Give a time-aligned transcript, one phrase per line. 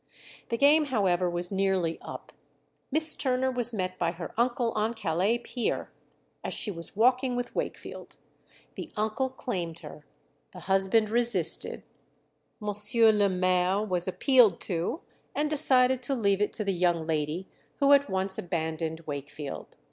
[0.49, 2.33] The game, however, was nearly up.
[2.91, 5.91] Miss Turner was met by her uncle on Calais pier
[6.43, 8.17] as she was walking with Wakefield.
[8.73, 10.03] The uncle claimed her.
[10.53, 11.83] The husband resisted.
[12.59, 12.69] M.
[13.13, 15.01] le Maire was appealed to,
[15.35, 19.77] and decided to leave it to the young lady, who at once abandoned Wakefield.